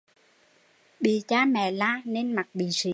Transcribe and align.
Bị 0.99 1.23
cha 1.27 1.45
mẹ 1.45 1.71
la 1.71 2.01
nên 2.05 2.31
mặt 2.35 2.47
bị 2.53 2.65
sị 2.71 2.89